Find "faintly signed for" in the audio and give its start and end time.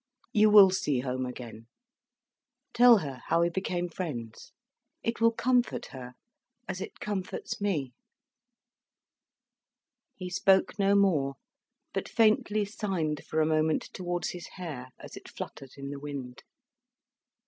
12.09-13.41